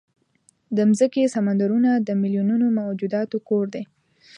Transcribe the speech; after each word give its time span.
د 0.75 0.77
مځکې 0.89 1.31
سمندرونه 1.35 1.91
د 2.07 2.09
میلیونونو 2.21 2.65
موجوداتو 2.79 3.37
کور 3.47 3.65
دی. 3.73 3.83